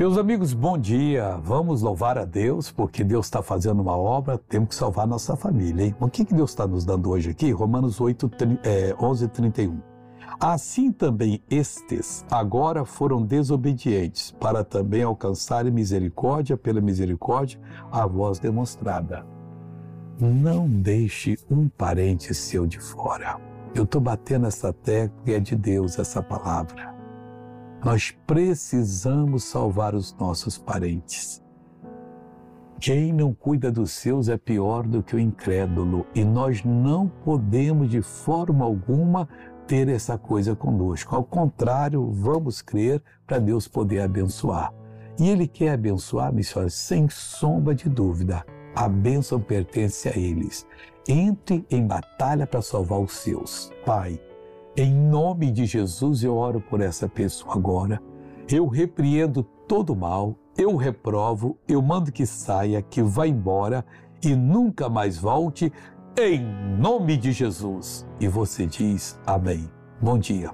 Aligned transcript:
Meus 0.00 0.16
amigos, 0.16 0.54
bom 0.54 0.78
dia. 0.78 1.36
Vamos 1.42 1.82
louvar 1.82 2.16
a 2.16 2.24
Deus, 2.24 2.72
porque 2.72 3.04
Deus 3.04 3.26
está 3.26 3.42
fazendo 3.42 3.82
uma 3.82 3.94
obra, 3.94 4.38
temos 4.38 4.70
que 4.70 4.74
salvar 4.74 5.06
nossa 5.06 5.36
família. 5.36 5.84
Hein? 5.84 5.96
O 6.00 6.08
que, 6.08 6.24
que 6.24 6.32
Deus 6.32 6.52
está 6.52 6.66
nos 6.66 6.86
dando 6.86 7.10
hoje 7.10 7.28
aqui? 7.28 7.50
Romanos 7.50 8.00
8, 8.00 8.30
é, 8.64 8.96
11, 8.98 9.28
31. 9.28 9.78
Assim 10.40 10.90
também 10.90 11.42
estes 11.50 12.24
agora 12.30 12.86
foram 12.86 13.22
desobedientes, 13.22 14.34
para 14.40 14.64
também 14.64 15.02
alcançarem 15.02 15.70
misericórdia 15.70 16.56
pela 16.56 16.80
misericórdia, 16.80 17.60
a 17.92 18.06
voz 18.06 18.38
demonstrada. 18.38 19.26
Não 20.18 20.66
deixe 20.66 21.36
um 21.50 21.68
parente 21.68 22.32
seu 22.32 22.66
de 22.66 22.80
fora. 22.80 23.38
Eu 23.74 23.84
estou 23.84 24.00
batendo 24.00 24.46
essa 24.46 24.72
tecla 24.72 25.20
e 25.26 25.34
é 25.34 25.38
de 25.38 25.54
Deus 25.54 25.98
essa 25.98 26.22
palavra. 26.22 26.99
Nós 27.82 28.14
precisamos 28.26 29.44
salvar 29.44 29.94
os 29.94 30.14
nossos 30.18 30.58
parentes. 30.58 31.42
Quem 32.78 33.10
não 33.12 33.32
cuida 33.32 33.72
dos 33.72 33.90
seus 33.92 34.28
é 34.28 34.36
pior 34.36 34.86
do 34.86 35.02
que 35.02 35.16
o 35.16 35.18
incrédulo, 35.18 36.06
e 36.14 36.22
nós 36.22 36.62
não 36.62 37.08
podemos 37.08 37.90
de 37.90 38.02
forma 38.02 38.64
alguma 38.64 39.26
ter 39.66 39.88
essa 39.88 40.18
coisa 40.18 40.54
conosco. 40.54 41.14
Ao 41.16 41.24
contrário, 41.24 42.10
vamos 42.10 42.60
crer 42.60 43.02
para 43.26 43.38
Deus 43.38 43.66
poder 43.66 44.00
abençoar. 44.00 44.74
E 45.18 45.28
Ele 45.28 45.46
quer 45.46 45.72
abençoar, 45.72 46.32
senhora, 46.42 46.68
sem 46.68 47.08
sombra 47.08 47.74
de 47.74 47.88
dúvida. 47.88 48.44
A 48.74 48.88
bênção 48.88 49.40
pertence 49.40 50.08
a 50.08 50.16
eles. 50.16 50.66
Entre 51.08 51.64
em 51.70 51.86
batalha 51.86 52.46
para 52.46 52.62
salvar 52.62 53.00
os 53.00 53.12
seus. 53.12 53.70
Pai, 53.84 54.20
em 54.80 54.94
nome 54.94 55.50
de 55.50 55.66
Jesus, 55.66 56.24
eu 56.24 56.36
oro 56.36 56.58
por 56.58 56.80
essa 56.80 57.06
pessoa 57.06 57.54
agora. 57.54 58.00
Eu 58.50 58.66
repreendo 58.66 59.42
todo 59.68 59.94
mal, 59.94 60.34
eu 60.56 60.74
reprovo, 60.74 61.58
eu 61.68 61.82
mando 61.82 62.10
que 62.10 62.24
saia, 62.24 62.80
que 62.80 63.02
vá 63.02 63.26
embora 63.26 63.84
e 64.24 64.34
nunca 64.34 64.88
mais 64.88 65.18
volte, 65.18 65.70
em 66.18 66.42
nome 66.78 67.18
de 67.18 67.30
Jesus. 67.30 68.06
E 68.18 68.26
você 68.26 68.64
diz 68.64 69.20
amém. 69.26 69.68
Bom 70.00 70.18
dia. 70.18 70.50